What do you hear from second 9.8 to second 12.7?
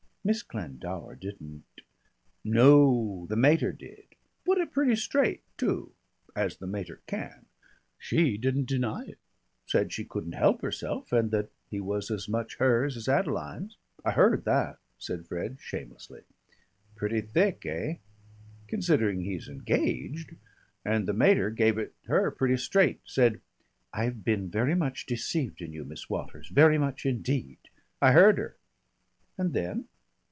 she couldn't help herself, and that he was as much